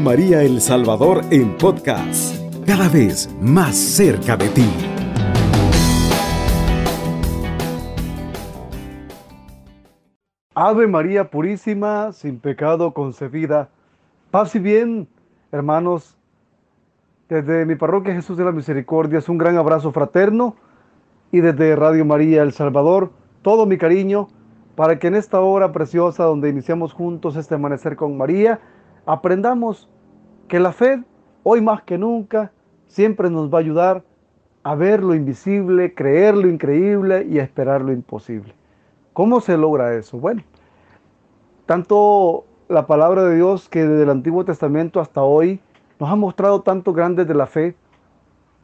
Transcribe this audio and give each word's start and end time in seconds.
María 0.00 0.42
El 0.42 0.60
Salvador 0.60 1.22
en 1.30 1.56
podcast, 1.56 2.36
cada 2.66 2.88
vez 2.88 3.28
más 3.40 3.76
cerca 3.76 4.36
de 4.36 4.48
ti. 4.48 4.68
Ave 10.54 10.86
María 10.86 11.30
Purísima, 11.30 12.12
sin 12.12 12.38
pecado 12.38 12.92
concebida. 12.94 13.68
Paz 14.30 14.54
y 14.54 14.58
bien, 14.58 15.08
hermanos. 15.52 16.16
Desde 17.28 17.66
mi 17.66 17.74
parroquia 17.74 18.14
Jesús 18.14 18.36
de 18.36 18.44
la 18.44 18.52
Misericordia 18.52 19.18
es 19.18 19.28
un 19.28 19.38
gran 19.38 19.56
abrazo 19.56 19.92
fraterno 19.92 20.56
y 21.32 21.40
desde 21.40 21.76
Radio 21.76 22.04
María 22.04 22.42
El 22.42 22.52
Salvador 22.52 23.10
todo 23.42 23.66
mi 23.66 23.78
cariño 23.78 24.28
para 24.76 24.98
que 24.98 25.08
en 25.08 25.14
esta 25.14 25.40
hora 25.40 25.72
preciosa 25.72 26.24
donde 26.24 26.50
iniciamos 26.50 26.92
juntos 26.92 27.36
este 27.36 27.54
amanecer 27.54 27.96
con 27.96 28.16
María, 28.16 28.60
aprendamos 29.06 29.88
que 30.48 30.60
la 30.60 30.72
fe, 30.72 31.02
hoy 31.44 31.60
más 31.60 31.82
que 31.82 31.96
nunca, 31.96 32.52
siempre 32.86 33.30
nos 33.30 33.52
va 33.52 33.58
a 33.58 33.60
ayudar 33.60 34.02
a 34.62 34.74
ver 34.74 35.02
lo 35.02 35.14
invisible, 35.14 35.94
creer 35.94 36.36
lo 36.36 36.48
increíble 36.48 37.26
y 37.30 37.38
esperar 37.38 37.82
lo 37.82 37.92
imposible. 37.92 38.52
¿Cómo 39.12 39.40
se 39.40 39.56
logra 39.56 39.94
eso? 39.94 40.18
Bueno, 40.18 40.42
tanto 41.66 42.44
la 42.68 42.86
palabra 42.86 43.22
de 43.24 43.36
Dios 43.36 43.68
que 43.68 43.84
desde 43.84 44.02
el 44.02 44.10
Antiguo 44.10 44.44
Testamento 44.44 45.00
hasta 45.00 45.22
hoy 45.22 45.60
nos 46.00 46.10
ha 46.10 46.16
mostrado 46.16 46.62
tantos 46.62 46.94
grandes 46.94 47.28
de 47.28 47.34
la 47.34 47.46
fe, 47.46 47.76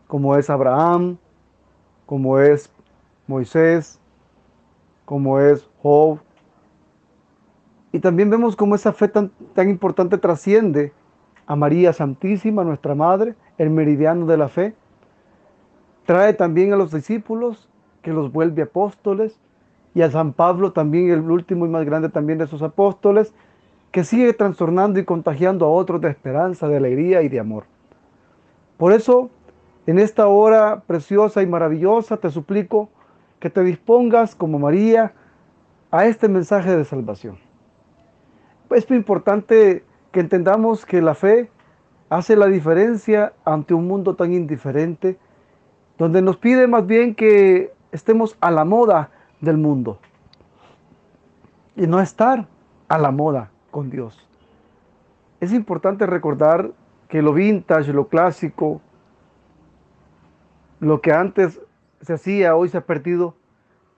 como 0.08 0.36
es 0.36 0.50
Abraham, 0.50 1.16
como 2.04 2.38
es 2.38 2.70
Moisés, 3.26 4.00
como 5.04 5.38
es 5.40 5.68
Job, 5.82 6.18
y 7.92 8.00
también 8.00 8.30
vemos 8.30 8.56
cómo 8.56 8.74
esa 8.74 8.92
fe 8.94 9.06
tan, 9.06 9.30
tan 9.54 9.68
importante 9.68 10.16
trasciende 10.16 10.92
a 11.46 11.54
María 11.54 11.92
Santísima, 11.92 12.64
nuestra 12.64 12.94
Madre, 12.94 13.34
el 13.58 13.68
meridiano 13.68 14.24
de 14.24 14.38
la 14.38 14.48
fe. 14.48 14.74
Trae 16.06 16.32
también 16.32 16.72
a 16.72 16.76
los 16.76 16.90
discípulos, 16.90 17.68
que 18.00 18.12
los 18.12 18.32
vuelve 18.32 18.62
apóstoles, 18.62 19.38
y 19.94 20.00
a 20.00 20.10
San 20.10 20.32
Pablo 20.32 20.72
también, 20.72 21.10
el 21.10 21.30
último 21.30 21.66
y 21.66 21.68
más 21.68 21.84
grande 21.84 22.08
también 22.08 22.38
de 22.38 22.46
esos 22.46 22.62
apóstoles, 22.62 23.34
que 23.90 24.04
sigue 24.04 24.32
trastornando 24.32 24.98
y 24.98 25.04
contagiando 25.04 25.66
a 25.66 25.68
otros 25.68 26.00
de 26.00 26.08
esperanza, 26.08 26.68
de 26.68 26.78
alegría 26.78 27.20
y 27.20 27.28
de 27.28 27.40
amor. 27.40 27.64
Por 28.78 28.94
eso, 28.94 29.28
en 29.86 29.98
esta 29.98 30.28
hora 30.28 30.80
preciosa 30.86 31.42
y 31.42 31.46
maravillosa, 31.46 32.16
te 32.16 32.30
suplico 32.30 32.88
que 33.38 33.50
te 33.50 33.62
dispongas 33.62 34.34
como 34.34 34.58
María 34.58 35.12
a 35.90 36.06
este 36.06 36.26
mensaje 36.30 36.74
de 36.74 36.86
salvación 36.86 37.51
es 38.74 38.88
muy 38.88 38.98
importante 38.98 39.84
que 40.10 40.20
entendamos 40.20 40.86
que 40.86 41.02
la 41.02 41.14
fe 41.14 41.50
hace 42.10 42.36
la 42.36 42.46
diferencia 42.46 43.32
ante 43.44 43.74
un 43.74 43.86
mundo 43.86 44.14
tan 44.16 44.32
indiferente, 44.32 45.18
donde 45.98 46.20
nos 46.22 46.36
pide 46.36 46.66
más 46.66 46.86
bien 46.86 47.14
que 47.14 47.72
estemos 47.90 48.36
a 48.40 48.50
la 48.50 48.64
moda 48.64 49.10
del 49.40 49.56
mundo 49.56 49.98
y 51.76 51.86
no 51.86 52.00
estar 52.00 52.46
a 52.88 52.98
la 52.98 53.10
moda 53.10 53.50
con 53.70 53.90
Dios. 53.90 54.26
Es 55.40 55.52
importante 55.52 56.06
recordar 56.06 56.70
que 57.08 57.22
lo 57.22 57.32
vintage, 57.32 57.92
lo 57.92 58.08
clásico, 58.08 58.80
lo 60.80 61.00
que 61.00 61.12
antes 61.12 61.60
se 62.00 62.12
hacía, 62.12 62.56
hoy 62.56 62.68
se 62.68 62.78
ha 62.78 62.84
perdido, 62.84 63.34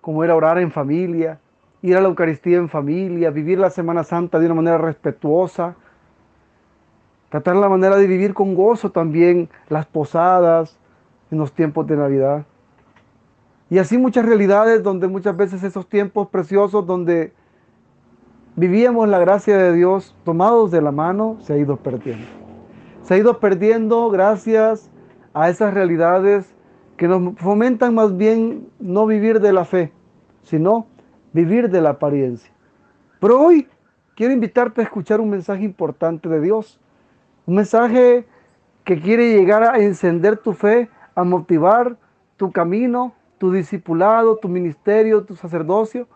como 0.00 0.22
era 0.22 0.34
orar 0.34 0.58
en 0.58 0.70
familia, 0.70 1.40
ir 1.84 1.98
a 1.98 2.00
la 2.00 2.08
Eucaristía 2.08 2.56
en 2.56 2.70
familia, 2.70 3.30
vivir 3.30 3.58
la 3.58 3.68
Semana 3.68 4.04
Santa 4.04 4.38
de 4.38 4.46
una 4.46 4.54
manera 4.54 4.78
respetuosa, 4.78 5.76
tratar 7.28 7.56
la 7.56 7.68
manera 7.68 7.96
de 7.96 8.06
vivir 8.06 8.32
con 8.32 8.54
gozo 8.54 8.90
también 8.90 9.50
las 9.68 9.84
posadas 9.84 10.78
en 11.30 11.36
los 11.36 11.52
tiempos 11.52 11.86
de 11.86 11.96
Navidad. 11.98 12.46
Y 13.68 13.76
así 13.76 13.98
muchas 13.98 14.24
realidades 14.24 14.82
donde 14.82 15.08
muchas 15.08 15.36
veces 15.36 15.62
esos 15.62 15.86
tiempos 15.86 16.28
preciosos 16.28 16.86
donde 16.86 17.34
vivíamos 18.56 19.06
la 19.06 19.18
gracia 19.18 19.58
de 19.58 19.74
Dios 19.74 20.16
tomados 20.24 20.70
de 20.70 20.80
la 20.80 20.90
mano 20.90 21.36
se 21.40 21.52
ha 21.52 21.58
ido 21.58 21.76
perdiendo. 21.76 22.26
Se 23.02 23.12
ha 23.12 23.18
ido 23.18 23.40
perdiendo 23.40 24.08
gracias 24.08 24.90
a 25.34 25.50
esas 25.50 25.74
realidades 25.74 26.54
que 26.96 27.08
nos 27.08 27.36
fomentan 27.36 27.94
más 27.94 28.16
bien 28.16 28.70
no 28.80 29.04
vivir 29.04 29.40
de 29.40 29.52
la 29.52 29.66
fe, 29.66 29.92
sino 30.44 30.86
vivir 31.34 31.68
de 31.68 31.82
la 31.82 31.90
apariencia. 31.90 32.50
Pero 33.20 33.38
hoy 33.42 33.68
quiero 34.14 34.32
invitarte 34.32 34.80
a 34.80 34.84
escuchar 34.84 35.20
un 35.20 35.28
mensaje 35.28 35.64
importante 35.64 36.30
de 36.30 36.40
Dios. 36.40 36.80
Un 37.44 37.56
mensaje 37.56 38.24
que 38.84 39.00
quiere 39.00 39.36
llegar 39.36 39.64
a 39.64 39.78
encender 39.80 40.38
tu 40.38 40.54
fe, 40.54 40.88
a 41.14 41.24
motivar 41.24 41.96
tu 42.36 42.52
camino, 42.52 43.12
tu 43.38 43.52
discipulado, 43.52 44.36
tu 44.36 44.48
ministerio, 44.48 45.24
tu 45.24 45.36
sacerdocio, 45.36 46.06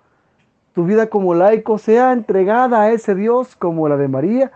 tu 0.73 0.85
vida 0.85 1.09
como 1.09 1.35
laico 1.35 1.79
sea 1.79 2.13
entregada 2.13 2.83
a 2.83 2.93
ese 2.93 3.15
Dios 3.15 3.57
como 3.57 3.89
la 3.89 3.97
de 3.97 4.09
María, 4.09 4.53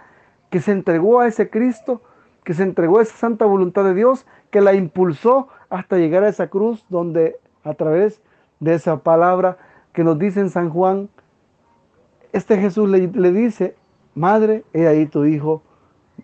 que 0.51 0.61
se 0.61 0.71
entregó 0.73 1.21
a 1.21 1.27
ese 1.27 1.51
Cristo, 1.51 2.03
que 2.45 2.55
se 2.55 2.63
entregó 2.63 2.99
a 3.01 3.03
esa 3.03 3.17
santa 3.17 3.47
voluntad 3.47 3.85
de 3.85 3.95
Dios, 3.95 4.27
que 4.51 4.61
la 4.61 4.75
impulsó 4.75 5.49
hasta 5.71 5.97
llegar 5.97 6.23
a 6.23 6.29
esa 6.29 6.49
cruz 6.49 6.85
donde 6.89 7.37
a 7.65 7.75
través 7.75 8.21
de 8.61 8.75
esa 8.75 8.99
palabra 8.99 9.57
que 9.93 10.05
nos 10.05 10.19
dice 10.19 10.41
en 10.41 10.51
San 10.51 10.71
Juan, 10.71 11.09
este 12.33 12.57
Jesús 12.57 12.89
le, 12.89 13.33
dice, 13.33 13.75
madre, 14.15 14.65
he 14.73 14.87
ahí 14.87 15.07
tu 15.07 15.25
hijo, 15.25 15.63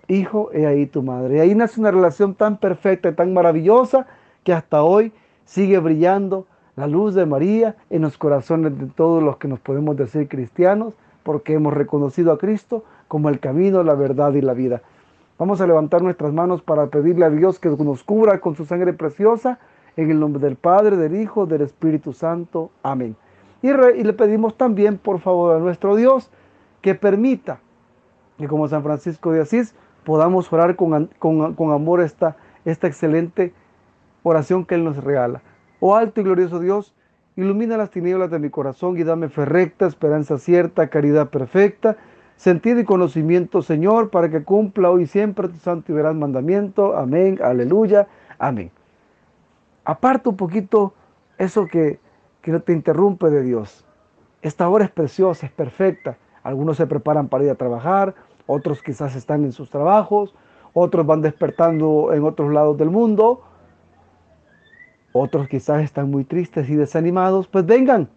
hijo, 0.08 0.50
he 0.52 0.66
ahí 0.66 0.86
tu 0.86 1.02
madre. 1.02 1.36
Y 1.36 1.40
ahí 1.40 1.54
nace 1.54 1.80
una 1.80 1.90
relación 1.90 2.34
tan 2.34 2.56
perfecta 2.56 3.10
y 3.10 3.14
tan 3.14 3.34
maravillosa 3.34 4.06
que 4.42 4.52
hasta 4.52 4.82
hoy 4.82 5.12
sigue 5.44 5.78
brillando 5.78 6.46
la 6.76 6.86
luz 6.86 7.14
de 7.14 7.26
María 7.26 7.76
en 7.90 8.02
los 8.02 8.16
corazones 8.16 8.78
de 8.78 8.86
todos 8.86 9.22
los 9.22 9.36
que 9.36 9.48
nos 9.48 9.60
podemos 9.60 9.96
decir 9.96 10.28
cristianos, 10.28 10.94
porque 11.22 11.54
hemos 11.54 11.74
reconocido 11.74 12.32
a 12.32 12.38
Cristo 12.38 12.84
como 13.06 13.28
el 13.28 13.40
camino, 13.40 13.82
la 13.82 13.94
verdad 13.94 14.32
y 14.32 14.40
la 14.40 14.54
vida. 14.54 14.80
Vamos 15.38 15.60
a 15.60 15.66
levantar 15.66 16.02
nuestras 16.02 16.32
manos 16.32 16.62
para 16.62 16.86
pedirle 16.86 17.26
a 17.26 17.30
Dios 17.30 17.58
que 17.58 17.68
nos 17.68 18.02
cubra 18.02 18.40
con 18.40 18.56
su 18.56 18.64
sangre 18.64 18.92
preciosa, 18.92 19.58
en 19.96 20.10
el 20.10 20.20
nombre 20.20 20.40
del 20.40 20.56
Padre, 20.56 20.96
del 20.96 21.16
Hijo, 21.16 21.46
del 21.46 21.62
Espíritu 21.62 22.12
Santo. 22.12 22.70
Amén. 22.82 23.16
Y, 23.62 23.72
le 23.72 24.12
pedimos 24.12 24.56
también, 24.56 24.98
por 24.98 25.18
favor, 25.18 25.56
a 25.56 25.58
nuestro 25.58 25.96
Dios 25.96 26.30
que 26.80 26.94
permita 26.94 27.60
que 28.38 28.46
como 28.46 28.68
San 28.68 28.84
Francisco 28.84 29.32
de 29.32 29.40
Asís 29.40 29.74
podamos 30.04 30.52
orar 30.52 30.76
con, 30.76 31.10
con, 31.18 31.72
amor 31.72 32.00
esta, 32.00 32.36
esta 32.64 32.86
excelente 32.86 33.52
oración 34.22 34.64
que 34.64 34.76
Él 34.76 34.84
nos 34.84 35.02
regala. 35.02 35.42
Oh 35.80 35.96
alto 35.96 36.20
y 36.20 36.24
glorioso 36.24 36.60
Dios, 36.60 36.94
ilumina 37.36 37.76
las 37.76 37.90
tinieblas 37.90 38.30
de 38.30 38.38
mi 38.38 38.48
corazón 38.48 38.96
y 38.96 39.02
dame 39.02 39.28
fe 39.28 39.44
recta, 39.44 39.86
esperanza 39.86 40.38
cierta, 40.38 40.88
caridad 40.88 41.30
perfecta, 41.30 41.96
sentido 42.36 42.78
y 42.78 42.84
conocimiento, 42.84 43.62
Señor, 43.62 44.10
para 44.10 44.30
que 44.30 44.44
cumpla 44.44 44.90
hoy 44.90 45.06
siempre 45.06 45.48
tu 45.48 45.56
santo 45.56 45.90
y 45.90 45.96
veraz 45.96 46.14
mandamiento. 46.14 46.96
Amén, 46.96 47.40
aleluya, 47.42 48.06
amén. 48.38 48.70
Aparta 49.84 50.30
un 50.30 50.36
poquito 50.36 50.94
eso 51.38 51.66
que 51.66 51.98
que 52.48 52.52
no 52.52 52.62
te 52.62 52.72
interrumpe 52.72 53.28
de 53.28 53.42
Dios. 53.42 53.84
Esta 54.40 54.70
hora 54.70 54.86
es 54.86 54.90
preciosa, 54.90 55.44
es 55.44 55.52
perfecta. 55.52 56.16
Algunos 56.42 56.78
se 56.78 56.86
preparan 56.86 57.28
para 57.28 57.44
ir 57.44 57.50
a 57.50 57.56
trabajar, 57.56 58.14
otros 58.46 58.82
quizás 58.82 59.14
están 59.16 59.44
en 59.44 59.52
sus 59.52 59.68
trabajos, 59.68 60.34
otros 60.72 61.04
van 61.04 61.20
despertando 61.20 62.10
en 62.14 62.24
otros 62.24 62.50
lados 62.50 62.78
del 62.78 62.88
mundo, 62.88 63.42
otros 65.12 65.46
quizás 65.46 65.82
están 65.82 66.10
muy 66.10 66.24
tristes 66.24 66.70
y 66.70 66.76
desanimados. 66.76 67.48
Pues 67.48 67.66
vengan, 67.66 68.08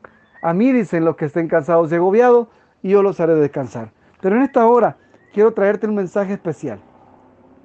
a 0.41 0.53
mí 0.53 0.71
dicen 0.71 1.03
los 1.03 1.17
que 1.17 1.25
estén 1.25 1.49
cansados 1.49 1.91
y 1.91 1.95
agobiados, 1.95 2.47
y 2.81 2.91
yo 2.91 3.03
los 3.03 3.19
haré 3.19 3.35
descansar. 3.35 3.91
Pero 4.21 4.37
en 4.37 4.43
esta 4.43 4.65
hora 4.65 4.95
quiero 5.33 5.53
traerte 5.53 5.87
un 5.87 5.95
mensaje 5.95 6.31
especial. 6.31 6.79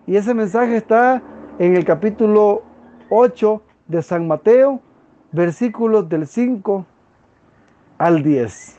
Y 0.05 0.17
ese 0.17 0.35
mensaje 0.35 0.77
está 0.77 1.23
en 1.61 1.77
el 1.77 1.85
capítulo 1.85 2.65
8 3.11 3.63
de 3.87 4.03
San 4.03 4.27
Mateo, 4.27 4.81
versículos 5.33 6.09
del 6.09 6.27
5 6.27 6.87
al 7.99 8.23
10. 8.23 8.79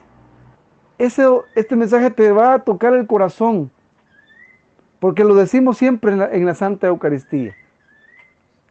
Ese, 0.98 1.26
este 1.56 1.76
mensaje 1.76 2.10
te 2.10 2.32
va 2.32 2.54
a 2.54 2.60
tocar 2.60 2.94
el 2.94 3.06
corazón, 3.06 3.72
porque 5.00 5.24
lo 5.24 5.36
decimos 5.36 5.78
siempre 5.78 6.12
en 6.12 6.20
la, 6.20 6.32
en 6.32 6.46
la 6.46 6.56
Santa 6.56 6.88
Eucaristía. 6.88 7.56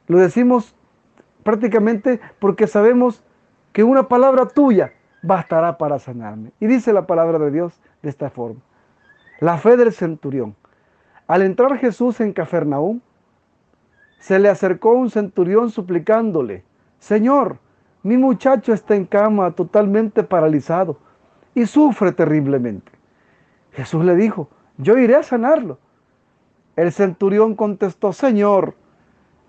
Lo 0.09 0.19
decimos 0.19 0.75
prácticamente 1.43 2.21
porque 2.39 2.67
sabemos 2.67 3.23
que 3.73 3.85
una 3.85 4.09
palabra 4.09 4.47
tuya 4.47 4.93
bastará 5.23 5.79
para 5.79 5.99
sanarme. 5.99 6.53
Y 6.61 6.67
dice 6.67 6.93
la 6.93 7.07
palabra 7.07 7.39
de 7.39 7.51
Dios 7.51 7.81
de 8.03 8.11
esta 8.11 8.31
forma. 8.31 8.61
La 9.41 9.59
fe 9.59 9.77
del 9.77 9.93
centurión. 9.93 10.57
Al 11.27 11.43
entrar 11.43 11.77
Jesús 11.79 12.21
en 12.21 12.33
Cafarnaúm, 12.33 13.01
se 14.19 14.39
le 14.39 14.49
acercó 14.49 14.93
un 14.93 15.11
centurión 15.11 15.71
suplicándole, 15.71 16.65
Señor, 16.99 17.59
mi 18.07 18.17
muchacho 18.17 18.73
está 18.73 18.95
en 18.95 19.05
cama 19.05 19.51
totalmente 19.51 20.23
paralizado 20.23 20.97
y 21.57 21.67
sufre 21.67 22.13
terriblemente. 22.13 22.93
Jesús 23.73 24.05
le 24.05 24.15
dijo, 24.15 24.49
yo 24.79 24.97
iré 24.97 25.17
a 25.17 25.25
sanarlo. 25.25 25.81
El 26.77 26.93
centurión 26.93 27.57
contestó, 27.57 28.13
Señor, 28.13 28.77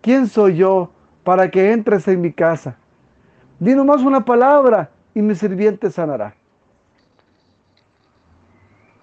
¿quién 0.01 0.25
soy 0.25 0.55
yo 0.55 0.89
para 1.23 1.51
que 1.51 1.71
entres 1.71 2.07
en 2.07 2.19
mi 2.19 2.33
casa? 2.33 2.77
Di 3.59 3.75
nomás 3.75 4.01
una 4.01 4.25
palabra 4.25 4.89
y 5.13 5.21
mi 5.21 5.35
sirviente 5.35 5.91
sanará. 5.91 6.33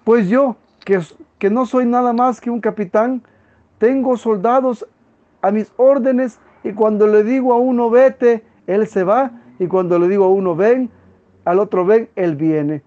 Pues 0.03 0.27
yo, 0.27 0.57
que, 0.83 0.99
que 1.39 1.49
no 1.49 1.65
soy 1.65 1.85
nada 1.85 2.11
más 2.11 2.41
que 2.41 2.49
un 2.49 2.59
capitán, 2.59 3.23
tengo 3.77 4.17
soldados 4.17 4.85
a 5.41 5.49
mis 5.51 5.71
órdenes 5.77 6.41
y 6.61 6.73
cuando 6.73 7.07
le 7.07 7.23
digo 7.23 7.53
a 7.53 7.57
uno 7.57 7.89
vete, 7.89 8.43
él 8.67 8.85
se 8.87 9.05
va 9.05 9.31
y 9.59 9.67
cuando 9.67 9.99
le 9.99 10.07
digo 10.07 10.25
a 10.25 10.29
uno 10.29 10.55
ven, 10.55 10.89
al 11.45 11.59
otro 11.59 11.85
ven, 11.85 12.09
él 12.15 12.35
viene. 12.35 12.81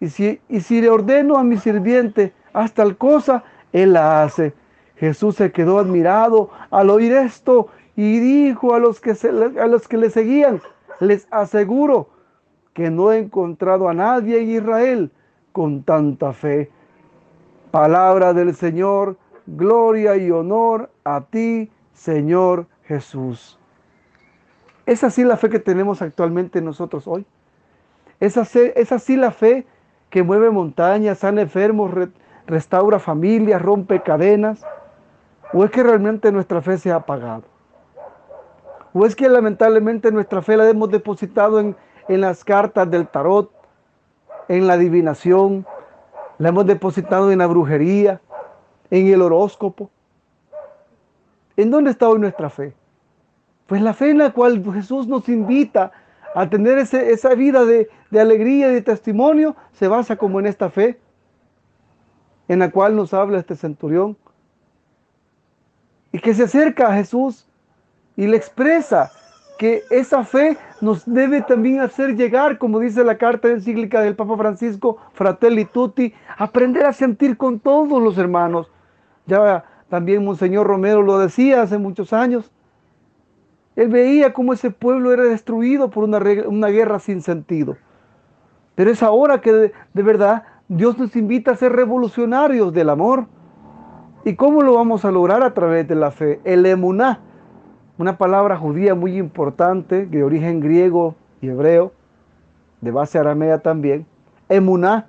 Y 0.00 0.08
si, 0.08 0.40
y 0.48 0.60
si 0.60 0.80
le 0.80 0.90
ordeno 0.90 1.36
a 1.36 1.44
mi 1.44 1.58
sirviente 1.58 2.32
hasta 2.52 2.82
tal 2.82 2.96
cosa, 2.96 3.44
él 3.72 3.92
la 3.92 4.22
hace. 4.22 4.54
Jesús 4.96 5.36
se 5.36 5.52
quedó 5.52 5.78
admirado 5.78 6.50
al 6.70 6.90
oír 6.90 7.12
esto 7.12 7.68
y 7.96 8.18
dijo 8.18 8.74
a 8.74 8.78
los 8.78 9.00
que, 9.00 9.12
a 9.12 9.66
los 9.66 9.88
que 9.88 9.96
le 9.96 10.10
seguían, 10.10 10.60
les 11.00 11.26
aseguro 11.30 12.08
que 12.72 12.90
no 12.90 13.12
he 13.12 13.18
encontrado 13.18 13.88
a 13.88 13.94
nadie 13.94 14.40
en 14.40 14.50
Israel 14.50 15.10
con 15.52 15.82
tanta 15.82 16.32
fe. 16.32 16.70
Palabra 17.70 18.32
del 18.32 18.54
Señor, 18.54 19.16
gloria 19.46 20.16
y 20.16 20.30
honor 20.30 20.90
a 21.04 21.20
ti, 21.20 21.70
Señor 21.92 22.66
Jesús. 22.84 23.59
Es 24.90 25.04
así 25.04 25.22
la 25.22 25.36
fe 25.36 25.48
que 25.48 25.60
tenemos 25.60 26.02
actualmente 26.02 26.60
nosotros 26.60 27.06
hoy. 27.06 27.24
Es 28.18 28.36
así, 28.36 28.72
es 28.74 29.08
la 29.10 29.30
fe 29.30 29.64
que 30.10 30.24
mueve 30.24 30.50
montañas, 30.50 31.18
sana 31.18 31.42
enfermos, 31.42 31.92
restaura 32.44 32.98
familias, 32.98 33.62
rompe 33.62 34.02
cadenas. 34.02 34.66
¿O 35.52 35.64
es 35.64 35.70
que 35.70 35.84
realmente 35.84 36.32
nuestra 36.32 36.60
fe 36.60 36.76
se 36.76 36.90
ha 36.90 36.96
apagado? 36.96 37.44
¿O 38.92 39.06
es 39.06 39.14
que 39.14 39.28
lamentablemente 39.28 40.10
nuestra 40.10 40.42
fe 40.42 40.56
la 40.56 40.68
hemos 40.68 40.90
depositado 40.90 41.60
en, 41.60 41.76
en 42.08 42.20
las 42.20 42.42
cartas 42.42 42.90
del 42.90 43.06
tarot, 43.06 43.48
en 44.48 44.66
la 44.66 44.72
adivinación, 44.72 45.64
la 46.38 46.48
hemos 46.48 46.66
depositado 46.66 47.30
en 47.30 47.38
la 47.38 47.46
brujería, 47.46 48.20
en 48.90 49.06
el 49.06 49.22
horóscopo? 49.22 49.88
¿En 51.56 51.70
dónde 51.70 51.92
está 51.92 52.08
hoy 52.08 52.18
nuestra 52.18 52.50
fe? 52.50 52.74
Pues 53.70 53.82
la 53.82 53.94
fe 53.94 54.10
en 54.10 54.18
la 54.18 54.32
cual 54.32 54.64
Jesús 54.74 55.06
nos 55.06 55.28
invita 55.28 55.92
a 56.34 56.50
tener 56.50 56.76
esa 56.76 57.34
vida 57.36 57.64
de, 57.64 57.88
de 58.10 58.20
alegría 58.20 58.68
y 58.68 58.74
de 58.74 58.82
testimonio 58.82 59.54
se 59.74 59.86
basa 59.86 60.16
como 60.16 60.40
en 60.40 60.48
esta 60.48 60.70
fe 60.70 60.98
en 62.48 62.58
la 62.58 62.72
cual 62.72 62.96
nos 62.96 63.14
habla 63.14 63.38
este 63.38 63.54
centurión 63.54 64.16
y 66.10 66.18
que 66.18 66.34
se 66.34 66.42
acerca 66.42 66.88
a 66.88 66.96
Jesús 66.96 67.46
y 68.16 68.26
le 68.26 68.36
expresa 68.36 69.12
que 69.56 69.84
esa 69.90 70.24
fe 70.24 70.58
nos 70.80 71.04
debe 71.06 71.40
también 71.40 71.78
hacer 71.78 72.16
llegar, 72.16 72.58
como 72.58 72.80
dice 72.80 73.04
la 73.04 73.18
carta 73.18 73.46
encíclica 73.46 74.00
del 74.00 74.16
Papa 74.16 74.36
Francisco, 74.36 74.96
Fratelli 75.12 75.64
Tutti, 75.64 76.12
aprender 76.38 76.86
a 76.86 76.92
sentir 76.92 77.36
con 77.36 77.60
todos 77.60 78.02
los 78.02 78.18
hermanos. 78.18 78.68
Ya 79.26 79.64
también 79.88 80.24
Monseñor 80.24 80.66
Romero 80.66 81.02
lo 81.02 81.20
decía 81.20 81.62
hace 81.62 81.78
muchos 81.78 82.12
años, 82.12 82.50
él 83.76 83.88
veía 83.88 84.32
cómo 84.32 84.52
ese 84.52 84.70
pueblo 84.70 85.12
era 85.12 85.24
destruido 85.24 85.90
por 85.90 86.04
una, 86.04 86.68
guerra 86.68 86.98
sin 86.98 87.22
sentido. 87.22 87.76
Pero 88.74 88.90
es 88.90 89.02
ahora 89.02 89.40
que 89.40 89.52
de, 89.52 89.72
verdad 90.02 90.44
Dios 90.68 90.98
nos 90.98 91.14
invita 91.16 91.52
a 91.52 91.56
ser 91.56 91.72
revolucionarios 91.72 92.72
del 92.72 92.90
amor. 92.90 93.26
¿Y 94.24 94.34
cómo 94.34 94.62
lo 94.62 94.74
vamos 94.74 95.04
a 95.04 95.10
lograr 95.10 95.42
a 95.42 95.54
través 95.54 95.88
de 95.88 95.94
la 95.94 96.10
fe? 96.10 96.40
El 96.44 96.66
emuná, 96.66 97.20
una 97.96 98.18
palabra 98.18 98.56
judía 98.56 98.94
muy 98.94 99.16
importante, 99.16 100.06
de 100.06 100.22
origen 100.24 100.60
griego 100.60 101.14
y 101.40 101.48
hebreo, 101.48 101.92
de 102.80 102.90
base 102.90 103.18
aramea 103.18 103.58
también. 103.58 104.06
Emuná, 104.48 105.06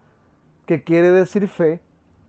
que 0.65 0.83
quiere 0.83 1.11
decir 1.11 1.47
fe, 1.47 1.81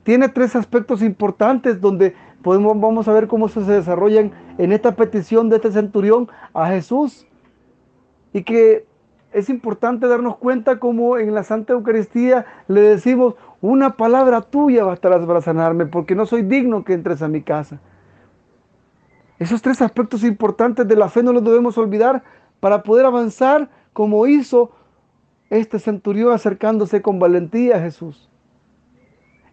tiene 0.02 0.28
tres 0.28 0.56
aspectos 0.56 1.02
importantes 1.02 1.80
donde 1.80 2.14
podemos, 2.42 2.78
vamos 2.80 3.08
a 3.08 3.12
ver 3.12 3.28
cómo 3.28 3.48
se 3.48 3.60
desarrollan 3.60 4.32
en 4.58 4.72
esta 4.72 4.96
petición 4.96 5.48
de 5.48 5.56
este 5.56 5.72
centurión 5.72 6.28
a 6.52 6.68
Jesús. 6.68 7.26
Y 8.32 8.42
que 8.42 8.86
es 9.32 9.48
importante 9.48 10.06
darnos 10.06 10.36
cuenta 10.36 10.78
como 10.78 11.16
en 11.16 11.34
la 11.34 11.42
Santa 11.42 11.72
Eucaristía 11.72 12.44
le 12.68 12.80
decimos, 12.82 13.34
una 13.60 13.96
palabra 13.96 14.42
tuya 14.42 14.84
bastará 14.84 15.24
para 15.26 15.40
sanarme, 15.40 15.86
porque 15.86 16.14
no 16.14 16.26
soy 16.26 16.42
digno 16.42 16.84
que 16.84 16.92
entres 16.92 17.22
a 17.22 17.28
mi 17.28 17.42
casa. 17.42 17.80
Esos 19.38 19.62
tres 19.62 19.80
aspectos 19.80 20.22
importantes 20.24 20.86
de 20.86 20.96
la 20.96 21.08
fe 21.08 21.22
no 21.22 21.32
los 21.32 21.42
debemos 21.42 21.78
olvidar 21.78 22.22
para 22.60 22.82
poder 22.82 23.06
avanzar 23.06 23.70
como 23.92 24.26
hizo 24.26 24.70
este 25.50 25.78
centurión 25.78 26.32
acercándose 26.32 27.02
con 27.02 27.18
valentía 27.18 27.76
a 27.76 27.80
Jesús. 27.80 28.28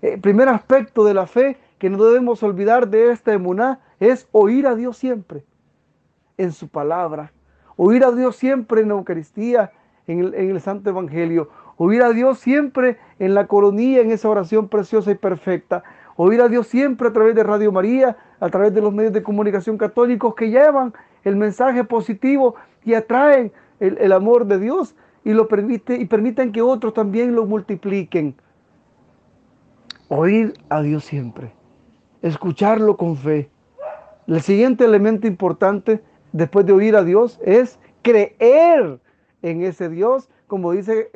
El 0.01 0.19
primer 0.19 0.47
aspecto 0.47 1.03
de 1.03 1.13
la 1.13 1.27
fe 1.27 1.57
que 1.79 1.89
no 1.89 2.03
debemos 2.03 2.43
olvidar 2.43 2.89
de 2.89 3.11
esta 3.11 3.33
emuná 3.33 3.79
es 3.99 4.27
oír 4.31 4.67
a 4.67 4.75
Dios 4.75 4.97
siempre 4.97 5.43
en 6.37 6.51
su 6.51 6.67
palabra, 6.67 7.31
oír 7.77 8.03
a 8.03 8.11
Dios 8.11 8.35
siempre 8.35 8.81
en 8.81 8.89
la 8.89 8.95
Eucaristía, 8.95 9.71
en 10.07 10.33
el, 10.33 10.61
Santo 10.61 10.89
Evangelio, 10.89 11.49
oír 11.77 12.03
a 12.03 12.11
Dios 12.11 12.39
siempre 12.39 12.97
en 13.17 13.33
la 13.33 13.47
coronilla, 13.47 14.01
en 14.01 14.11
esa 14.11 14.29
oración 14.29 14.67
preciosa 14.67 15.11
y 15.11 15.15
perfecta, 15.15 15.83
oír 16.15 16.41
a 16.41 16.49
Dios 16.49 16.67
siempre 16.67 17.07
a 17.07 17.13
través 17.13 17.35
de 17.35 17.43
Radio 17.43 17.71
María, 17.71 18.17
a 18.39 18.49
través 18.49 18.73
de 18.73 18.81
los 18.81 18.93
medios 18.93 19.13
de 19.13 19.23
comunicación 19.23 19.77
católicos 19.77 20.35
que 20.35 20.49
llevan 20.49 20.93
el 21.23 21.35
mensaje 21.35 21.83
positivo 21.83 22.55
y 22.83 22.93
atraen 22.93 23.51
el, 23.79 23.97
el 23.99 24.11
amor 24.11 24.45
de 24.45 24.59
Dios 24.59 24.95
y 25.23 25.31
lo 25.31 25.47
permite 25.47 25.95
y 25.95 26.05
permiten 26.05 26.51
que 26.51 26.61
otros 26.61 26.93
también 26.93 27.35
lo 27.35 27.45
multipliquen. 27.45 28.35
Oír 30.09 30.53
a 30.69 30.81
Dios 30.81 31.05
siempre 31.05 31.58
escucharlo 32.21 32.97
con 32.97 33.15
fe. 33.15 33.49
El 34.27 34.41
siguiente 34.41 34.85
elemento 34.85 35.27
importante 35.27 36.01
después 36.31 36.65
de 36.65 36.73
oír 36.73 36.95
a 36.95 37.03
Dios 37.03 37.39
es 37.43 37.79
creer 38.01 38.99
en 39.41 39.63
ese 39.63 39.89
Dios, 39.89 40.29
como 40.47 40.71
dice 40.71 41.11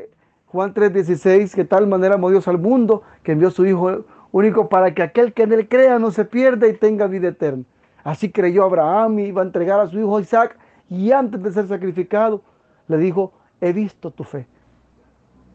Juan 0.48 0.74
3:16, 0.74 1.54
que 1.56 1.66
tal 1.66 1.88
manera 1.88 2.16
amó 2.16 2.30
Dios 2.30 2.48
al 2.48 2.58
mundo, 2.58 3.04
que 3.24 3.34
envió 3.34 3.50
a 3.50 3.52
su 3.52 3.66
Hijo 3.66 4.06
único 4.32 4.68
para 4.68 4.94
que 4.94 5.04
aquel 5.04 5.34
que 5.34 5.44
en 5.44 5.54
él 5.54 5.70
crea 5.70 6.00
no 6.00 6.12
se 6.12 6.26
pierda 6.26 6.68
y 6.68 6.74
tenga 6.74 7.08
vida 7.08 7.30
eterna. 7.30 7.64
Así 8.04 8.32
creyó 8.32 8.66
Abraham 8.66 9.20
y 9.20 9.24
iba 9.26 9.42
a 9.42 9.46
entregar 9.46 9.80
a 9.80 9.88
su 9.88 10.00
hijo 10.00 10.20
Isaac 10.20 10.58
y 10.90 11.12
antes 11.12 11.42
de 11.42 11.52
ser 11.52 11.68
sacrificado 11.68 12.42
le 12.88 12.98
dijo, 12.98 13.32
he 13.62 13.72
visto 13.72 14.12
tu 14.12 14.24
fe. 14.24 14.46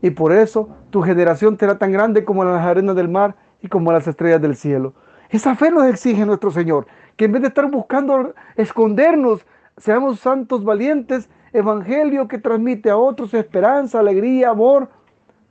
Y 0.01 0.11
por 0.11 0.33
eso 0.33 0.69
tu 0.91 1.03
generación 1.03 1.59
será 1.59 1.77
tan 1.77 1.93
grande 1.93 2.25
como 2.25 2.45
las 2.45 2.65
arenas 2.65 2.97
del 2.97 3.09
mar 3.09 3.35
y 3.61 3.69
como 3.69 3.93
las 3.93 4.07
estrellas 4.07 4.41
del 4.41 4.57
cielo. 4.57 4.95
Esa 5.31 5.55
fe 5.55 5.71
nos 5.71 5.87
exige 5.87 6.25
nuestro 6.25 6.51
Señor, 6.51 6.87
que 7.17 7.27
en 7.27 7.33
vez 7.33 7.43
de 7.43 7.49
estar 7.49 7.71
buscando 7.71 8.35
escondernos, 8.57 9.45
seamos 9.77 10.21
santos 10.21 10.65
valientes, 10.65 11.29
evangelio 11.53 12.29
que 12.29 12.39
transmite 12.39 12.91
a 12.91 12.97
otros 12.97 13.35
esperanza, 13.35 14.01
alegría, 14.01 14.51
amor, 14.51 14.89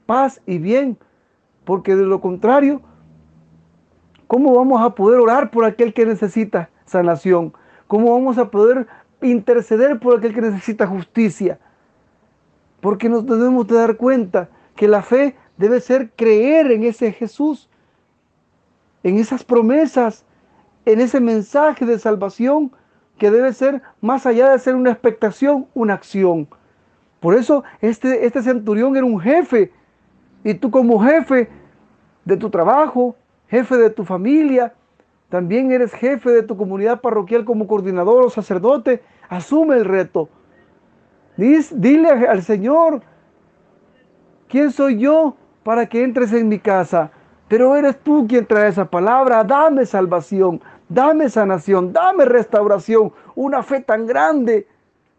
paz 0.06 0.42
y 0.46 0.58
bien. 0.58 0.98
Porque 1.64 1.96
de 1.96 2.06
lo 2.06 2.22
contrario, 2.22 2.82
¿cómo 4.26 4.56
vamos 4.56 4.82
a 4.82 4.96
poder 4.96 5.20
orar 5.20 5.52
por 5.52 5.66
aquel 5.66 5.94
que 5.94 6.06
necesita 6.06 6.70
sanación? 6.86 7.54
¿Cómo 7.88 8.14
vamos 8.14 8.38
a 8.38 8.50
poder 8.50 8.88
interceder 9.22 10.00
por 10.00 10.18
aquel 10.18 10.34
que 10.34 10.42
necesita 10.42 10.88
justicia? 10.88 11.60
Porque 12.82 13.10
nos 13.10 13.26
debemos 13.26 13.68
de 13.68 13.76
dar 13.76 13.98
cuenta 13.98 14.50
que 14.76 14.88
la 14.88 15.02
fe 15.02 15.36
debe 15.58 15.82
ser 15.82 16.12
creer 16.16 16.72
en 16.72 16.84
ese 16.84 17.12
Jesús 17.12 17.70
en 19.08 19.18
esas 19.18 19.46
promesas, 19.46 20.26
en 20.86 21.00
ese 21.00 21.22
mensaje 21.22 21.86
de 21.86 21.98
salvación 21.98 22.74
que 23.18 23.32
debe 23.32 23.54
ser 23.54 23.82
más 24.02 24.26
allá 24.26 24.50
de 24.52 24.60
ser 24.60 24.76
una 24.76 24.92
expectación, 24.92 25.68
una 25.74 25.94
acción. 25.94 26.48
Por 27.22 27.34
eso 27.34 27.64
este, 27.80 28.26
este 28.26 28.42
centurión 28.42 28.98
era 28.98 29.06
un 29.06 29.20
jefe 29.20 29.72
y 30.44 30.54
tú 30.56 30.70
como 30.70 31.00
jefe 31.00 31.50
de 32.26 32.36
tu 32.36 32.50
trabajo, 32.50 33.16
jefe 33.48 33.78
de 33.78 33.90
tu 33.90 34.04
familia, 34.04 34.74
también 35.30 35.72
eres 35.72 35.94
jefe 35.94 36.30
de 36.30 36.44
tu 36.44 36.58
comunidad 36.58 37.00
parroquial 37.00 37.46
como 37.46 37.66
coordinador 37.66 38.26
o 38.26 38.30
sacerdote, 38.30 39.02
asume 39.30 39.78
el 39.78 39.86
reto. 39.86 40.28
dile 41.38 42.10
al 42.10 42.44
Señor, 42.44 43.02
¿quién 44.50 44.72
soy 44.72 45.00
yo 45.00 45.38
para 45.64 45.88
que 45.88 46.04
entres 46.04 46.34
en 46.34 46.50
mi 46.50 46.60
casa? 46.60 47.12
Pero 47.48 47.76
eres 47.76 47.98
tú 48.00 48.26
quien 48.28 48.46
trae 48.46 48.70
esa 48.70 48.86
palabra. 48.86 49.44
Dame 49.44 49.86
salvación, 49.86 50.62
dame 50.90 51.30
sanación, 51.30 51.94
dame 51.94 52.26
restauración. 52.26 53.14
Una 53.36 53.64
fe 53.64 53.82
tan 53.82 54.06
grande 54.06 54.68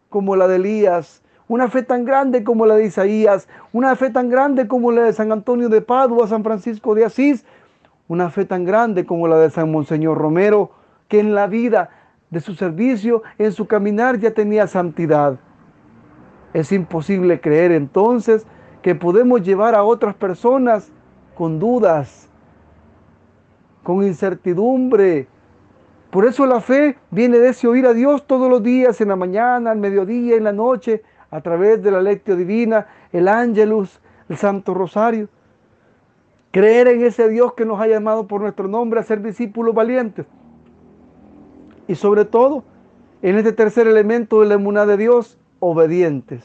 como 0.09 0.35
la 0.35 0.47
de 0.47 0.57
Elías, 0.57 1.21
una 1.47 1.67
fe 1.67 1.81
tan 1.83 2.05
grande 2.05 2.43
como 2.43 2.65
la 2.65 2.75
de 2.75 2.85
Isaías, 2.85 3.47
una 3.73 3.95
fe 3.95 4.11
tan 4.11 4.29
grande 4.29 4.67
como 4.67 4.91
la 4.91 5.03
de 5.03 5.13
San 5.13 5.31
Antonio 5.31 5.69
de 5.69 5.81
Padua, 5.81 6.27
San 6.27 6.43
Francisco 6.43 6.93
de 6.93 7.05
Asís, 7.05 7.45
una 8.07 8.29
fe 8.29 8.45
tan 8.45 8.65
grande 8.65 9.05
como 9.05 9.27
la 9.27 9.37
de 9.37 9.49
San 9.49 9.71
Monseñor 9.71 10.17
Romero, 10.17 10.71
que 11.07 11.19
en 11.19 11.33
la 11.33 11.47
vida 11.47 11.89
de 12.29 12.39
su 12.39 12.53
servicio, 12.53 13.23
en 13.39 13.51
su 13.51 13.65
caminar 13.67 14.19
ya 14.19 14.31
tenía 14.31 14.67
santidad. 14.67 15.37
Es 16.53 16.71
imposible 16.71 17.41
creer 17.41 17.71
entonces 17.71 18.45
que 18.83 18.93
podemos 18.95 19.41
llevar 19.41 19.75
a 19.75 19.83
otras 19.83 20.15
personas 20.15 20.91
con 21.39 21.57
dudas, 21.57 22.27
con 23.81 24.03
incertidumbre. 24.03 25.29
Por 26.11 26.25
eso 26.25 26.45
la 26.45 26.59
fe 26.59 26.97
viene 27.11 27.39
de 27.39 27.51
ese 27.51 27.65
oír 27.65 27.85
a 27.85 27.93
Dios 27.93 28.27
todos 28.27 28.49
los 28.49 28.61
días, 28.61 28.99
en 28.99 29.07
la 29.07 29.15
mañana, 29.15 29.71
al 29.71 29.77
mediodía, 29.77 30.35
en 30.35 30.43
la 30.43 30.51
noche, 30.51 31.01
a 31.31 31.39
través 31.39 31.81
de 31.81 31.91
la 31.91 32.01
lectio 32.01 32.35
divina, 32.35 32.87
el 33.13 33.29
ángelus, 33.29 34.01
el 34.27 34.35
Santo 34.35 34.73
Rosario. 34.73 35.29
Creer 36.51 36.89
en 36.89 37.05
ese 37.05 37.29
Dios 37.29 37.53
que 37.53 37.63
nos 37.63 37.79
ha 37.79 37.87
llamado 37.87 38.27
por 38.27 38.41
nuestro 38.41 38.67
nombre 38.67 38.99
a 38.99 39.03
ser 39.03 39.21
discípulos 39.21 39.73
valientes. 39.73 40.25
Y 41.87 41.95
sobre 41.95 42.25
todo, 42.25 42.65
en 43.21 43.37
este 43.37 43.53
tercer 43.53 43.87
elemento 43.87 44.41
de 44.41 44.47
la 44.47 44.55
emuná 44.55 44.85
de 44.85 44.97
Dios, 44.97 45.37
obedientes. 45.61 46.43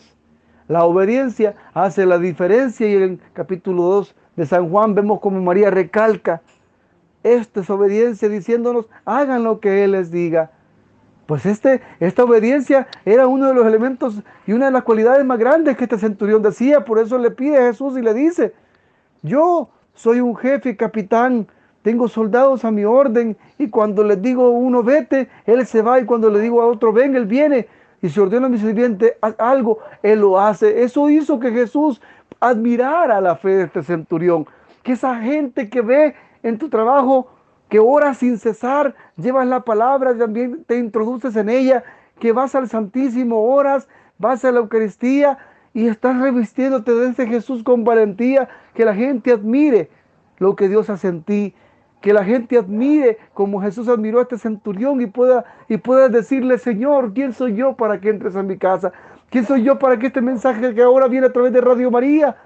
La 0.69 0.85
obediencia 0.85 1.57
hace 1.75 2.07
la 2.07 2.19
diferencia 2.19 2.89
y 2.89 2.95
en 2.95 3.03
el 3.03 3.21
capítulo 3.33 3.83
2 3.83 4.15
de 4.37 4.47
San 4.47 4.69
Juan 4.69 4.95
vemos 4.95 5.21
como 5.21 5.41
María 5.41 5.71
recalca 5.71 6.43
esta 7.25 7.61
es 7.61 7.71
obediencia 7.71 8.29
diciéndonos 8.29 8.87
hagan 9.07 9.45
lo 9.45 9.59
que 9.59 9.83
Él 9.83 9.93
les 9.93 10.11
diga. 10.11 10.51
Pues 11.25 11.47
este, 11.47 11.81
esta 11.99 12.23
obediencia 12.23 12.87
era 13.07 13.27
uno 13.27 13.49
de 13.49 13.55
los 13.55 13.67
elementos 13.67 14.23
y 14.47 14.53
una 14.53 14.67
de 14.67 14.73
las 14.73 14.83
cualidades 14.83 15.25
más 15.25 15.39
grandes 15.39 15.75
que 15.79 15.85
este 15.85 15.99
centurión 15.99 16.43
decía. 16.43 16.85
Por 16.85 16.99
eso 16.99 17.17
le 17.17 17.31
pide 17.31 17.57
a 17.57 17.69
Jesús 17.69 17.97
y 17.97 18.03
le 18.03 18.13
dice, 18.13 18.53
yo 19.23 19.71
soy 19.95 20.21
un 20.21 20.37
jefe 20.37 20.77
capitán, 20.77 21.49
tengo 21.81 22.09
soldados 22.09 22.63
a 22.67 22.71
mi 22.71 22.85
orden 22.85 23.39
y 23.59 23.69
cuando 23.69 24.05
les 24.05 24.21
digo 24.21 24.45
a 24.45 24.51
uno 24.51 24.83
vete, 24.83 25.31
él 25.47 25.67
se 25.67 25.81
va 25.81 25.99
y 26.01 26.05
cuando 26.05 26.29
le 26.29 26.41
digo 26.41 26.61
a 26.61 26.67
otro 26.67 26.93
ven, 26.93 27.17
él 27.17 27.25
viene. 27.25 27.69
Y 28.03 28.11
si 28.11 28.21
ordeno 28.21 28.47
a 28.47 28.51
mi 28.51 28.59
sirviente 28.59 29.17
algo, 29.39 29.79
él 30.03 30.21
lo 30.21 30.39
hace. 30.39 30.83
Eso 30.83 31.09
hizo 31.09 31.41
que 31.41 31.53
Jesús 31.53 32.03
admirara 32.45 33.21
la 33.21 33.37
fe 33.37 33.51
de 33.51 33.63
este 33.65 33.83
centurión. 33.83 34.47
Que 34.83 34.93
esa 34.93 35.17
gente 35.17 35.71
que 35.71 35.81
ve 35.81 36.15
en 36.43 36.59
tu 36.59 36.69
trabajo, 36.69 37.29
que 37.71 37.79
oras 37.79 38.19
sin 38.19 38.39
cesar, 38.39 38.95
llevas 39.17 39.47
la 39.47 39.61
palabra, 39.61 40.17
también 40.17 40.63
te 40.65 40.77
introduces 40.79 41.35
en 41.37 41.49
ella, 41.49 41.83
que 42.19 42.33
vas 42.33 42.55
al 42.55 42.69
Santísimo, 42.69 43.43
oras, 43.43 43.89
vas 44.19 44.45
a 44.45 44.53
la 44.53 44.61
Eucaristía 44.61 45.39
y 45.73 45.89
estás 45.89 46.21
revistiéndote 46.21 46.93
de 46.93 47.27
Jesús 47.27 47.63
con 47.63 47.83
valentía, 47.83 48.49
que 48.75 48.85
la 48.85 48.95
gente 48.95 49.33
admire 49.33 49.91
lo 50.39 50.55
que 50.55 50.69
Dios 50.69 50.91
hace 50.91 51.09
en 51.09 51.23
ti, 51.23 51.55
que 52.03 52.13
la 52.13 52.25
gente 52.25 52.59
admire 52.59 53.17
como 53.33 53.63
Jesús 53.63 53.89
admiró 53.89 54.19
a 54.19 54.23
este 54.23 54.37
centurión 54.37 55.01
y 55.01 55.07
pueda, 55.07 55.47
y 55.69 55.79
pueda 55.79 56.11
decirle, 56.11 56.59
Señor, 56.59 57.15
¿quién 57.15 57.33
soy 57.33 57.57
yo 57.57 57.75
para 57.75 57.99
que 58.01 58.11
entres 58.11 58.37
a 58.37 58.43
mi 58.43 58.59
casa? 58.59 58.93
¿Quién 59.31 59.47
soy 59.47 59.63
yo 59.63 59.79
para 59.79 59.99
que 59.99 60.07
este 60.07 60.21
mensaje 60.21 60.75
que 60.75 60.83
ahora 60.83 61.09
viene 61.09 61.27
a 61.27 61.33
través 61.33 61.53
de 61.53 61.61
Radio 61.61 61.91
María 61.91 62.37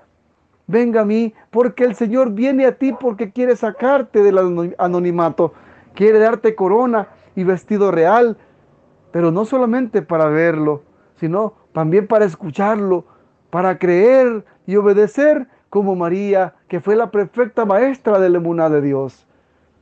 venga 0.67 1.03
a 1.03 1.05
mí? 1.05 1.35
Porque 1.51 1.85
el 1.85 1.95
Señor 1.95 2.33
viene 2.33 2.67
a 2.67 2.73
ti 2.73 2.93
porque 2.99 3.31
quiere 3.31 3.57
sacarte 3.57 4.23
del 4.23 4.75
anonimato, 4.79 5.53
quiere 5.95 6.19
darte 6.19 6.55
corona 6.55 7.09
y 7.37 7.45
vestido 7.45 7.91
real, 7.91 8.37
pero 9.13 9.31
no 9.31 9.45
solamente 9.45 10.03
para 10.03 10.27
verlo, 10.27 10.83
sino 11.17 11.55
también 11.73 12.07
para 12.07 12.25
escucharlo, 12.25 13.05
para 13.51 13.79
creer 13.79 14.45
y 14.67 14.77
obedecer 14.77 15.47
como 15.71 15.95
María, 15.95 16.55
que 16.69 16.81
fue 16.81 16.97
la 16.97 17.11
perfecta 17.11 17.65
maestra 17.65 18.19
de 18.19 18.31
la 18.31 18.39
emuná 18.39 18.71
de 18.71 18.81
Dios 18.81 19.29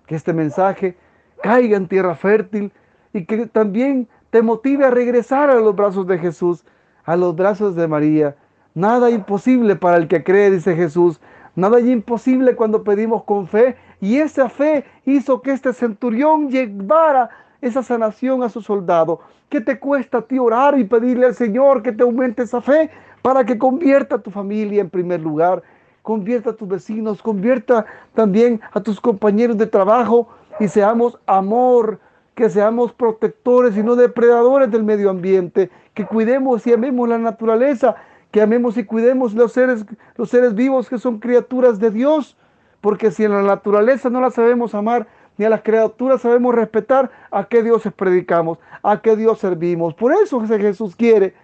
que 0.07 0.15
este 0.15 0.33
mensaje 0.33 0.97
caiga 1.43 1.77
en 1.77 1.89
tierra 1.89 2.15
fértil 2.15 2.73
y 3.13 3.27
que 3.27 3.47
también 3.47 4.09
te 4.31 4.43
motive 4.43 4.87
a 4.87 4.91
regresar 4.91 5.51
a 5.51 5.57
los 5.57 5.75
brazos 5.75 6.07
de 6.07 6.19
Jesús, 6.19 6.65
a 7.07 7.17
los 7.17 7.35
brazos 7.35 7.75
de 7.75 7.89
María. 7.89 8.37
Nada 8.75 9.11
imposible 9.11 9.77
para 9.77 9.97
el 9.97 10.09
que 10.09 10.23
cree, 10.23 10.51
dice 10.51 10.77
Jesús. 10.77 11.19
Nada 11.55 11.81
imposible 11.81 12.55
cuando 12.55 12.85
pedimos 12.85 13.25
con 13.25 13.47
fe. 13.47 13.77
Y 14.01 14.19
esa 14.19 14.51
fe 14.51 14.85
hizo 15.07 15.41
que 15.41 15.53
este 15.53 15.73
centurión 15.73 16.51
llevara 16.51 17.31
esa 17.63 17.83
sanación 17.83 18.43
a 18.43 18.51
su 18.51 18.61
soldado. 18.61 19.21
¿Qué 19.49 19.63
te 19.63 19.79
cuesta 19.79 20.19
a 20.19 20.23
ti 20.23 20.39
orar 20.39 20.79
y 20.79 20.85
pedirle 20.85 21.27
al 21.27 21.35
Señor 21.35 21.83
que 21.83 21.93
te 21.93 22.03
aumente 22.03 22.43
esa 22.43 22.61
fe 22.61 22.91
para 23.23 23.47
que 23.47 23.57
convierta 23.57 24.17
a 24.17 24.19
tu 24.19 24.31
familia 24.31 24.83
en 24.83 24.91
primer 24.91 25.21
lugar 25.21 25.63
convierta 26.07 26.51
a 26.51 26.53
tus 26.53 26.69
vecinos, 26.69 27.21
convierta 27.21 27.85
también 28.15 28.61
a 28.71 28.81
tus 28.81 29.01
compañeros 29.01 29.59
de 29.59 29.67
trabajo 29.67 30.29
y 30.61 30.69
seamos 30.69 31.19
amor, 31.27 31.99
que 32.37 32.51
seamos 32.51 32.93
protectores 32.93 33.77
y 33.77 33.83
no 33.83 33.97
depredadores 33.97 34.71
del 34.71 34.85
medio 34.85 35.09
ambiente, 35.09 35.71
que 35.95 36.05
cuidemos 36.05 36.67
y 36.67 36.73
amemos 36.75 37.09
la 37.09 37.17
naturaleza, 37.17 37.97
que 38.31 38.43
amemos 38.43 38.77
y 38.77 38.85
cuidemos 38.85 39.33
los 39.33 39.53
seres, 39.53 39.87
los 40.17 40.29
seres 40.29 40.55
vivos 40.55 40.89
que 40.89 40.99
son 40.99 41.19
criaturas 41.19 41.81
de 41.81 41.91
Dios, 41.91 42.37
porque 42.83 43.11
si 43.11 43.25
en 43.25 43.33
la 43.33 43.43
naturaleza 43.43 44.11
no 44.11 44.21
la 44.21 44.31
sabemos 44.31 44.75
amar, 44.75 45.07
ni 45.39 45.47
a 45.47 45.51
las 45.51 45.63
criaturas 45.63 46.21
sabemos 46.21 46.55
respetar, 46.55 47.11
¿a 47.31 47.45
qué 47.45 47.63
dioses 47.63 47.93
predicamos? 47.95 48.59
¿A 48.83 49.01
qué 49.01 49.17
Dios 49.17 49.39
servimos? 49.39 49.95
Por 49.95 50.13
eso 50.13 50.39
Jesús 50.47 50.95
quiere, 50.95 51.35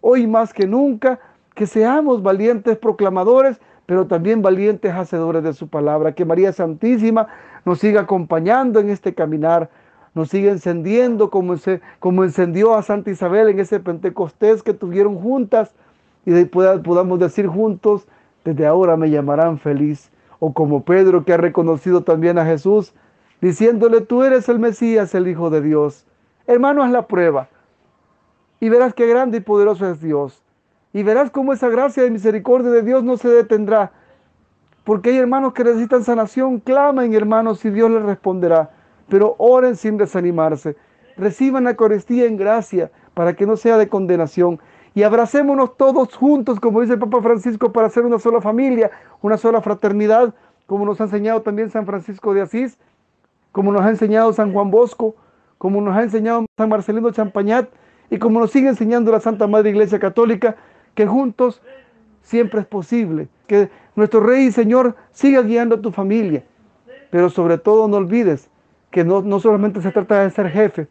hoy 0.00 0.26
más 0.26 0.54
que 0.54 0.66
nunca, 0.66 1.20
que 1.54 1.66
seamos 1.66 2.22
valientes 2.22 2.78
proclamadores 2.78 3.60
pero 3.90 4.06
también 4.06 4.40
valientes 4.40 4.94
hacedores 4.94 5.42
de 5.42 5.52
su 5.52 5.66
palabra. 5.66 6.14
Que 6.14 6.24
María 6.24 6.52
Santísima 6.52 7.26
nos 7.64 7.80
siga 7.80 8.02
acompañando 8.02 8.78
en 8.78 8.88
este 8.88 9.16
caminar, 9.16 9.68
nos 10.14 10.30
siga 10.30 10.50
encendiendo 10.50 11.30
como, 11.30 11.54
como 11.98 12.24
encendió 12.24 12.74
a 12.74 12.82
Santa 12.82 13.10
Isabel 13.10 13.48
en 13.48 13.60
ese 13.60 13.80
Pentecostés 13.80 14.62
que 14.62 14.74
tuvieron 14.74 15.16
juntas 15.16 15.72
y 16.26 16.44
podamos 16.44 17.18
decir 17.18 17.46
juntos, 17.46 18.06
desde 18.44 18.66
ahora 18.66 18.96
me 18.96 19.10
llamarán 19.10 19.58
feliz. 19.58 20.10
O 20.38 20.52
como 20.52 20.84
Pedro 20.84 21.24
que 21.24 21.34
ha 21.34 21.36
reconocido 21.36 22.02
también 22.02 22.38
a 22.38 22.46
Jesús, 22.46 22.94
diciéndole, 23.40 24.00
tú 24.00 24.22
eres 24.22 24.48
el 24.48 24.58
Mesías, 24.58 25.14
el 25.14 25.28
Hijo 25.28 25.50
de 25.50 25.60
Dios. 25.60 26.06
Hermano, 26.46 26.82
haz 26.82 26.90
la 26.90 27.06
prueba 27.06 27.48
y 28.58 28.68
verás 28.68 28.94
qué 28.94 29.06
grande 29.06 29.38
y 29.38 29.40
poderoso 29.40 29.90
es 29.90 30.00
Dios 30.00 30.42
y 30.92 31.02
verás 31.02 31.30
cómo 31.30 31.52
esa 31.52 31.68
gracia 31.68 32.04
y 32.04 32.10
misericordia 32.10 32.70
de 32.70 32.82
Dios 32.82 33.04
no 33.04 33.16
se 33.16 33.28
detendrá. 33.28 33.92
Porque 34.84 35.10
hay 35.10 35.18
hermanos 35.18 35.52
que 35.52 35.62
necesitan 35.62 36.04
sanación, 36.04 36.58
clamen 36.58 37.14
hermanos 37.14 37.64
y 37.64 37.70
Dios 37.70 37.90
les 37.90 38.02
responderá. 38.02 38.70
Pero 39.10 39.34
oren 39.36 39.76
sin 39.76 39.98
desanimarse. 39.98 40.76
Reciban 41.16 41.64
la 41.64 41.70
Eucaristía 41.70 42.24
en 42.24 42.38
gracia 42.38 42.90
para 43.12 43.34
que 43.34 43.46
no 43.46 43.56
sea 43.56 43.76
de 43.76 43.88
condenación. 43.88 44.58
Y 44.94 45.02
abracémonos 45.02 45.76
todos 45.76 46.16
juntos, 46.16 46.58
como 46.58 46.80
dice 46.80 46.94
el 46.94 46.98
Papa 46.98 47.20
Francisco, 47.20 47.72
para 47.72 47.90
ser 47.90 48.04
una 48.04 48.18
sola 48.18 48.40
familia, 48.40 48.90
una 49.20 49.36
sola 49.36 49.60
fraternidad, 49.60 50.34
como 50.66 50.84
nos 50.84 51.00
ha 51.00 51.04
enseñado 51.04 51.42
también 51.42 51.70
San 51.70 51.86
Francisco 51.86 52.32
de 52.32 52.42
Asís, 52.42 52.78
como 53.52 53.72
nos 53.72 53.82
ha 53.82 53.90
enseñado 53.90 54.32
San 54.32 54.52
Juan 54.52 54.70
Bosco, 54.70 55.14
como 55.58 55.80
nos 55.80 55.96
ha 55.96 56.02
enseñado 56.02 56.46
San 56.56 56.68
Marcelino 56.68 57.10
Champañat 57.10 57.68
y 58.08 58.18
como 58.18 58.40
nos 58.40 58.50
sigue 58.50 58.68
enseñando 58.68 59.12
la 59.12 59.20
Santa 59.20 59.46
Madre 59.46 59.70
Iglesia 59.70 59.98
Católica, 59.98 60.56
que 60.94 61.06
juntos 61.06 61.62
siempre 62.22 62.60
es 62.60 62.66
posible, 62.66 63.28
que 63.46 63.70
nuestro 63.94 64.20
Rey 64.20 64.46
y 64.46 64.52
Señor 64.52 64.96
siga 65.12 65.42
guiando 65.42 65.76
a 65.76 65.80
tu 65.80 65.92
familia, 65.92 66.44
pero 67.10 67.30
sobre 67.30 67.58
todo 67.58 67.86
no 67.88 67.96
olvides 67.96 68.49
que 68.90 69.04
no, 69.04 69.22
no 69.22 69.40
solamente 69.40 69.80
se 69.80 69.90
trata 69.90 70.22
de 70.22 70.30
ser 70.30 70.50
jefe, 70.50 70.88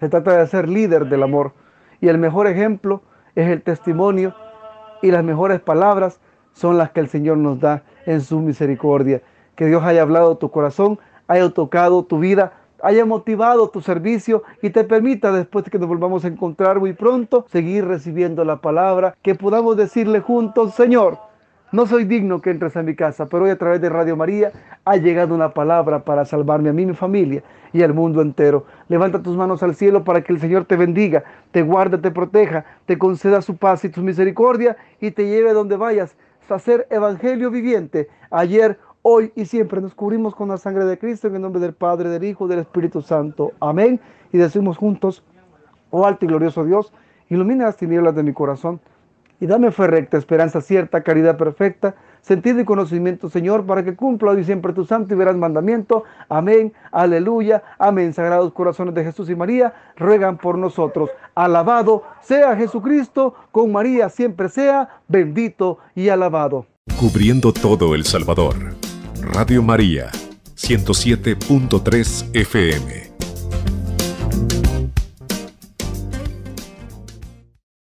se 0.00 0.08
trata 0.08 0.36
de 0.36 0.46
ser 0.46 0.68
líder 0.68 1.06
del 1.06 1.22
amor. 1.22 1.52
Y 2.00 2.08
el 2.08 2.18
mejor 2.18 2.46
ejemplo 2.46 3.02
es 3.34 3.48
el 3.48 3.62
testimonio 3.62 4.34
y 5.02 5.10
las 5.10 5.24
mejores 5.24 5.60
palabras 5.60 6.20
son 6.52 6.78
las 6.78 6.90
que 6.90 7.00
el 7.00 7.08
Señor 7.08 7.38
nos 7.38 7.60
da 7.60 7.82
en 8.06 8.20
su 8.20 8.40
misericordia. 8.40 9.22
Que 9.54 9.66
Dios 9.66 9.82
haya 9.82 10.02
hablado 10.02 10.36
tu 10.36 10.50
corazón, 10.50 10.98
haya 11.26 11.48
tocado 11.50 12.04
tu 12.04 12.18
vida 12.18 12.52
haya 12.82 13.04
motivado 13.04 13.68
tu 13.68 13.80
servicio 13.80 14.42
y 14.62 14.70
te 14.70 14.84
permita 14.84 15.32
después 15.32 15.64
de 15.64 15.70
que 15.70 15.78
nos 15.78 15.88
volvamos 15.88 16.24
a 16.24 16.28
encontrar 16.28 16.78
muy 16.78 16.92
pronto, 16.92 17.46
seguir 17.50 17.86
recibiendo 17.86 18.44
la 18.44 18.60
palabra, 18.60 19.16
que 19.22 19.34
podamos 19.34 19.76
decirle 19.76 20.20
juntos, 20.20 20.74
Señor, 20.74 21.18
no 21.72 21.86
soy 21.86 22.04
digno 22.04 22.40
que 22.40 22.50
entres 22.50 22.76
a 22.76 22.82
mi 22.82 22.94
casa, 22.94 23.26
pero 23.26 23.44
hoy 23.44 23.50
a 23.50 23.58
través 23.58 23.80
de 23.80 23.88
Radio 23.88 24.16
María 24.16 24.52
ha 24.84 24.96
llegado 24.96 25.34
una 25.34 25.52
palabra 25.52 26.04
para 26.04 26.24
salvarme 26.24 26.68
a 26.68 26.72
mí, 26.72 26.86
mi 26.86 26.94
familia 26.94 27.42
y 27.72 27.82
al 27.82 27.92
mundo 27.92 28.22
entero. 28.22 28.66
Levanta 28.88 29.20
tus 29.20 29.36
manos 29.36 29.62
al 29.64 29.74
cielo 29.74 30.04
para 30.04 30.22
que 30.22 30.32
el 30.32 30.38
Señor 30.38 30.64
te 30.64 30.76
bendiga, 30.76 31.24
te 31.50 31.62
guarde, 31.62 31.98
te 31.98 32.12
proteja, 32.12 32.64
te 32.86 32.96
conceda 32.98 33.42
su 33.42 33.56
paz 33.56 33.84
y 33.84 33.88
tu 33.88 34.00
misericordia 34.00 34.76
y 35.00 35.10
te 35.10 35.26
lleve 35.26 35.52
donde 35.52 35.76
vayas 35.76 36.16
a 36.48 36.58
ser 36.60 36.86
evangelio 36.88 37.50
viviente. 37.50 38.08
Ayer, 38.30 38.78
hoy 39.02 39.32
y 39.34 39.46
siempre 39.46 39.80
nos 39.80 39.94
cubrimos 39.94 40.36
con 40.36 40.48
la 40.48 40.58
sangre 40.58 40.84
de 40.84 40.98
Cristo 40.98 41.26
en 41.26 41.34
el 41.34 41.42
nombre 41.42 41.60
del 41.60 41.72
Padre, 41.72 42.08
del 42.08 42.22
Hijo, 42.22 42.46
del 42.46 42.60
Espíritu 42.60 43.02
Santo. 43.02 43.52
Amén. 43.58 44.00
Y 44.32 44.38
decimos 44.38 44.76
juntos, 44.76 45.24
oh 45.90 46.06
alto 46.06 46.24
y 46.24 46.28
glorioso 46.28 46.64
Dios, 46.64 46.92
ilumina 47.28 47.64
las 47.64 47.76
tinieblas 47.76 48.14
de 48.14 48.22
mi 48.22 48.32
corazón 48.32 48.80
y 49.40 49.46
dame 49.46 49.70
fe 49.70 49.86
recta, 49.86 50.16
esperanza 50.16 50.60
cierta, 50.60 51.02
caridad 51.02 51.36
perfecta, 51.36 51.94
sentido 52.22 52.60
y 52.60 52.64
conocimiento, 52.64 53.28
Señor, 53.28 53.66
para 53.66 53.84
que 53.84 53.94
cumpla 53.94 54.32
hoy 54.32 54.44
siempre 54.44 54.72
tu 54.72 54.84
santo 54.84 55.14
y 55.14 55.16
verás 55.16 55.36
mandamiento. 55.36 56.04
Amén, 56.28 56.72
aleluya, 56.90 57.62
amén. 57.78 58.12
Sagrados 58.12 58.52
corazones 58.52 58.94
de 58.94 59.04
Jesús 59.04 59.30
y 59.30 59.36
María, 59.36 59.74
ruegan 59.96 60.38
por 60.38 60.58
nosotros. 60.58 61.10
Alabado 61.34 62.02
sea 62.22 62.56
Jesucristo, 62.56 63.34
con 63.52 63.72
María 63.72 64.08
siempre 64.08 64.48
sea 64.48 65.00
bendito 65.08 65.78
y 65.94 66.08
alabado. 66.08 66.66
Cubriendo 66.98 67.52
todo 67.52 67.94
El 67.94 68.04
Salvador. 68.04 68.54
Radio 69.20 69.62
María, 69.62 70.10
107.3 70.56 72.30
FM. 72.32 73.15